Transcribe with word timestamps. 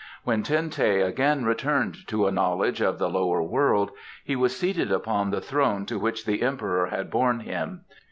When 0.23 0.41
Ten 0.41 0.71
teh 0.71 1.01
again 1.01 1.45
returned 1.45 2.07
to 2.07 2.25
a 2.25 2.31
knowledge 2.31 2.81
of 2.81 2.97
the 2.97 3.07
lower 3.07 3.43
world 3.43 3.91
he 4.25 4.35
was 4.35 4.57
seated 4.57 4.91
upon 4.91 5.29
the 5.29 5.41
throne 5.41 5.85
to 5.85 5.99
which 5.99 6.25
the 6.25 6.41
Emperor 6.41 6.87
had 6.87 7.11
borne 7.11 7.41
him. 7.41 7.85